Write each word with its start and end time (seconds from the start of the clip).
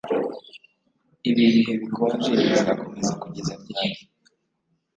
Ibi 1.29 1.45
bihe 1.53 1.73
bikonje 1.81 2.31
bizakomeza 2.39 3.11
kugeza 3.21 3.53
ryari 3.63 3.99